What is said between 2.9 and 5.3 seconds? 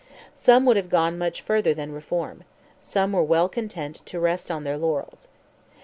were well content to rest on their laurels.